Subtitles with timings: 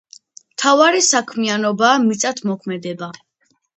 [0.53, 3.11] მთავარი საქმიანობაა მიწათმოქმედება.